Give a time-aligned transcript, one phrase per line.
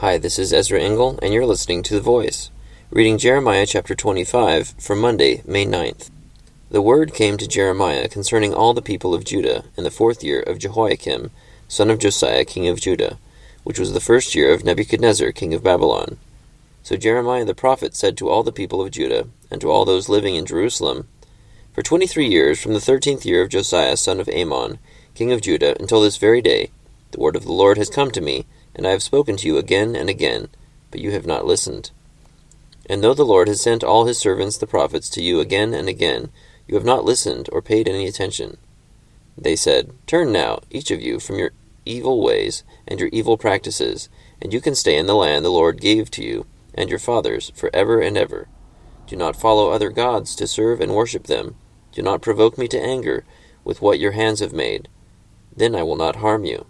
[0.00, 2.50] Hi, this is Ezra Engel, and you're listening to The Voice,
[2.90, 6.10] reading Jeremiah chapter 25 for Monday, May 9th.
[6.68, 10.42] The word came to Jeremiah concerning all the people of Judah in the fourth year
[10.42, 11.30] of Jehoiakim,
[11.66, 13.18] son of Josiah, king of Judah,
[13.64, 16.18] which was the first year of Nebuchadnezzar, king of Babylon.
[16.82, 20.10] So Jeremiah the prophet said to all the people of Judah, and to all those
[20.10, 21.08] living in Jerusalem,
[21.72, 24.78] For twenty three years, from the thirteenth year of Josiah, son of Amon,
[25.14, 26.70] king of Judah, until this very day,
[27.12, 28.44] the word of the Lord has come to me,
[28.76, 30.48] and I have spoken to you again and again,
[30.92, 31.90] but you have not listened.
[32.88, 35.88] And though the Lord has sent all his servants the prophets to you again and
[35.88, 36.28] again,
[36.68, 38.58] you have not listened or paid any attention.
[39.36, 41.50] They said, Turn now, each of you, from your
[41.84, 44.08] evil ways and your evil practices,
[44.40, 47.50] and you can stay in the land the Lord gave to you and your fathers
[47.54, 48.48] for ever and ever.
[49.06, 51.56] Do not follow other gods to serve and worship them.
[51.92, 53.24] Do not provoke me to anger
[53.64, 54.88] with what your hands have made.
[55.56, 56.66] Then I will not harm you.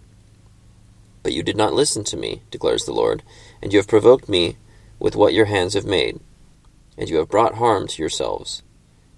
[1.23, 3.23] But you did not listen to me, declares the Lord,
[3.61, 4.57] and you have provoked me
[4.99, 6.19] with what your hands have made,
[6.97, 8.63] and you have brought harm to yourselves.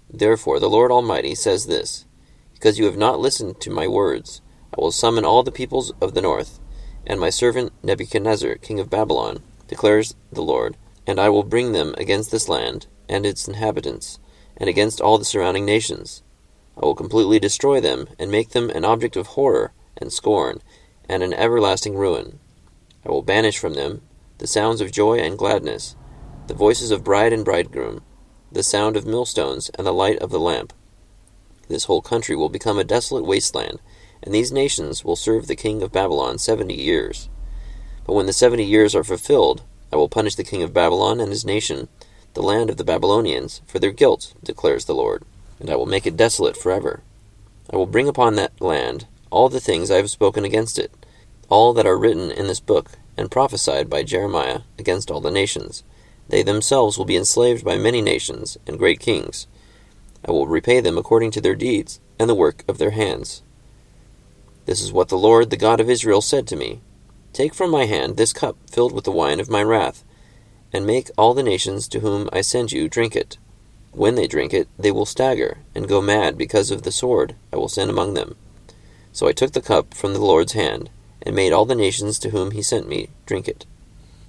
[0.09, 2.05] Therefore the Lord Almighty says this
[2.53, 4.41] Because you have not listened to my words,
[4.77, 6.59] I will summon all the peoples of the north,
[7.05, 10.77] and my servant Nebuchadnezzar, king of Babylon, declares the Lord,
[11.07, 14.19] and I will bring them against this land and its inhabitants,
[14.57, 16.21] and against all the surrounding nations.
[16.77, 20.61] I will completely destroy them, and make them an object of horror and scorn,
[21.09, 22.39] and an everlasting ruin.
[23.05, 24.01] I will banish from them
[24.37, 25.95] the sounds of joy and gladness,
[26.47, 28.01] the voices of bride and bridegroom,
[28.51, 30.71] the sound of millstones and the light of the lamp.
[31.67, 33.79] This whole country will become a desolate wasteland,
[34.23, 37.29] and these nations will serve the king of Babylon seventy years.
[38.05, 41.29] But when the seventy years are fulfilled, I will punish the king of Babylon and
[41.29, 41.89] his nation,
[42.33, 45.23] the land of the Babylonians, for their guilt, declares the Lord,
[45.59, 47.01] and I will make it desolate forever.
[47.71, 50.91] I will bring upon that land all the things I have spoken against it,
[51.49, 55.83] all that are written in this book, and prophesied by Jeremiah against all the nations.
[56.29, 59.47] They themselves will be enslaved by many nations and great kings.
[60.25, 63.41] I will repay them according to their deeds and the work of their hands.
[64.65, 66.81] This is what the Lord, the God of Israel, said to me
[67.33, 70.03] Take from my hand this cup filled with the wine of my wrath,
[70.71, 73.37] and make all the nations to whom I send you drink it.
[73.91, 77.55] When they drink it, they will stagger and go mad because of the sword I
[77.55, 78.35] will send among them.
[79.11, 80.89] So I took the cup from the Lord's hand,
[81.21, 83.65] and made all the nations to whom he sent me drink it.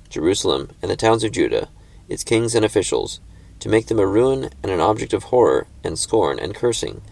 [0.08, 1.68] Jerusalem and the towns of Judah,
[2.08, 3.20] its kings and officials,
[3.60, 7.02] to make them a ruin and an object of horror and scorn and cursing,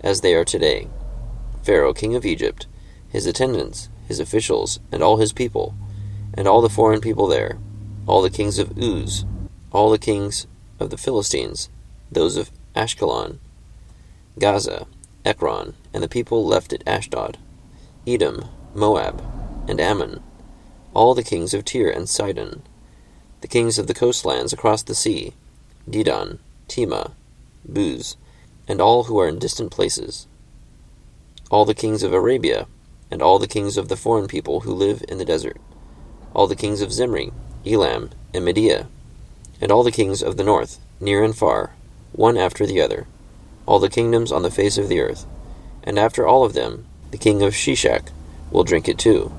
[0.00, 0.88] as they are today.
[1.62, 2.66] Pharaoh king of Egypt,
[3.08, 5.74] his attendants, his officials, and all his people,
[6.34, 7.58] and all the foreign people there,
[8.06, 9.24] all the kings of Uz,
[9.72, 10.46] all the kings
[10.78, 11.68] of the Philistines,
[12.12, 13.38] those of Ashkelon,
[14.38, 14.86] Gaza,
[15.24, 17.38] Ekron, and the people left at Ashdod,
[18.06, 18.44] Edom,
[18.76, 19.22] Moab,
[19.66, 20.22] and Ammon,
[20.92, 22.62] all the kings of Tyre and Sidon,
[23.40, 25.32] the kings of the coastlands across the sea,
[25.88, 27.12] Dedan, Tema,
[27.66, 28.16] Buz,
[28.68, 30.26] and all who are in distant places,
[31.50, 32.66] all the kings of Arabia,
[33.10, 35.58] and all the kings of the foreign people who live in the desert,
[36.34, 37.32] all the kings of Zimri,
[37.64, 38.88] Elam, and Media,
[39.58, 41.72] and all the kings of the north, near and far,
[42.12, 43.06] one after the other,
[43.64, 45.24] all the kingdoms on the face of the earth,
[45.82, 48.08] and after all of them, the king of Sheshach,
[48.50, 49.32] will drink it too.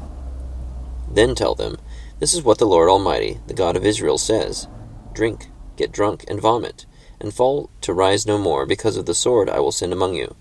[1.12, 1.78] Then tell them,
[2.20, 4.68] This is what the Lord Almighty, the God of Israel, says
[5.14, 6.86] Drink, get drunk, and vomit,
[7.20, 10.36] and fall to rise no more, because of the sword I will send among you.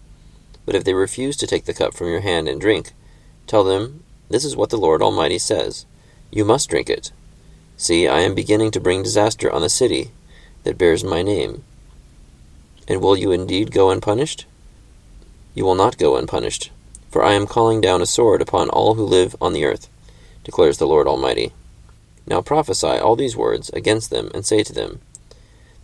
[0.64, 2.92] But if they refuse to take the cup from your hand and drink,
[3.46, 5.86] tell them, This is what the Lord Almighty says
[6.30, 7.12] You must drink it.
[7.76, 10.10] See, I am beginning to bring disaster on the city
[10.64, 11.62] that bears my name.
[12.88, 14.46] And will you indeed go unpunished?
[15.54, 16.70] You will not go unpunished,
[17.10, 19.88] for I am calling down a sword upon all who live on the earth,
[20.44, 21.52] declares the Lord Almighty.
[22.26, 25.00] Now prophesy all these words against them, and say to them,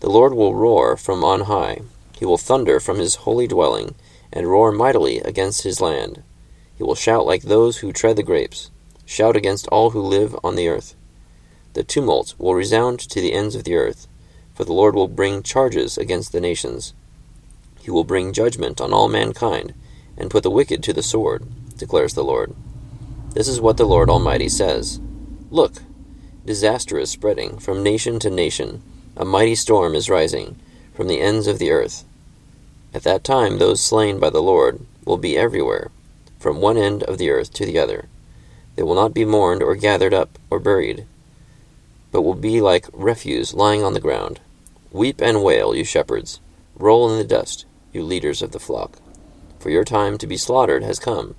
[0.01, 1.81] The Lord will roar from on high,
[2.17, 3.95] he will thunder from his holy dwelling,
[4.31, 6.23] and roar mightily against his land.
[6.77, 8.71] He will shout like those who tread the grapes,
[9.05, 10.95] shout against all who live on the earth.
[11.73, 14.07] The tumult will resound to the ends of the earth,
[14.53, 16.93] for the Lord will bring charges against the nations.
[17.81, 19.73] He will bring judgment on all mankind,
[20.17, 21.43] and put the wicked to the sword,
[21.77, 22.53] declares the Lord.
[23.33, 24.99] This is what the Lord Almighty says
[25.49, 25.81] Look,
[26.45, 28.81] disaster is spreading from nation to nation,
[29.17, 30.59] a mighty storm is rising
[30.93, 32.03] from the ends of the earth.
[32.93, 35.89] At that time, those slain by the Lord will be everywhere,
[36.39, 38.07] from one end of the earth to the other.
[38.75, 41.05] They will not be mourned or gathered up or buried,
[42.11, 44.39] but will be like refuse lying on the ground.
[44.91, 46.39] Weep and wail, you shepherds.
[46.75, 48.99] Roll in the dust, you leaders of the flock
[49.63, 51.35] for your time to be slaughtered has come.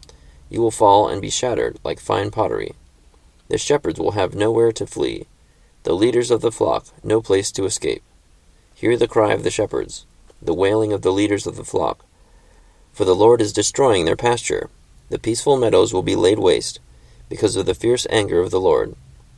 [0.49, 2.73] You will fall and be shattered like fine pottery.
[3.49, 5.26] The shepherds will have nowhere to flee,
[5.82, 8.03] the leaders of the flock no place to escape.
[8.75, 10.06] Hear the cry of the shepherds,
[10.41, 12.06] the wailing of the leaders of the flock.
[12.94, 14.70] For the Lord is destroying their pasture.
[15.11, 16.81] The peaceful meadows will be laid waste,
[17.29, 18.97] because of the fierce anger of the Lord.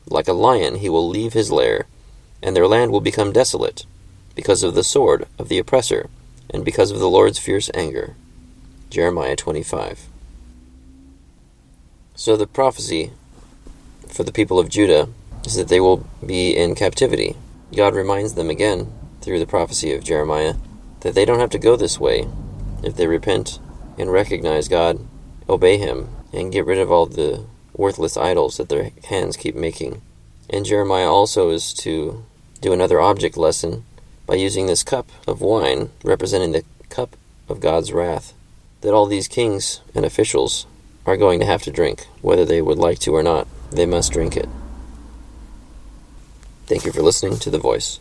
[0.08, 1.86] Like a lion he will leave his lair,
[2.40, 3.84] and their land will become desolate,
[4.36, 6.08] because of the sword of the oppressor,
[6.48, 8.14] and because of the Lord's fierce anger.
[8.90, 10.06] Jeremiah 25.
[12.14, 13.10] So the prophecy
[14.08, 15.08] for the people of Judah
[15.44, 17.36] is that they will be in captivity.
[17.74, 20.54] God reminds them again, through the prophecy of Jeremiah,
[21.00, 22.28] that they don't have to go this way
[22.82, 23.58] if they repent
[23.98, 25.04] and recognize God,
[25.48, 27.44] obey Him, and get rid of all the
[27.74, 30.00] worthless idols that their hands keep making.
[30.48, 32.24] And Jeremiah also is to
[32.60, 33.84] do another object lesson
[34.26, 37.16] by using this cup of wine representing the cup
[37.48, 38.32] of God's wrath
[38.80, 40.66] that all these kings and officials
[41.04, 43.46] are going to have to drink, whether they would like to or not.
[43.70, 44.48] They must drink it.
[46.66, 48.00] Thank you for listening to The Voice.